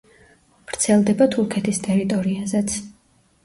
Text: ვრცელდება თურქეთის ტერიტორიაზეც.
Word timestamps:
ვრცელდება 0.71 1.29
თურქეთის 1.37 1.83
ტერიტორიაზეც. 1.91 2.79